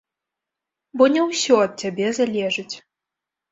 Бо 1.01 1.09
не 1.17 1.21
ўсё 1.29 1.53
ад 1.67 1.71
цябе 1.85 2.07
залежыць. 2.21 2.75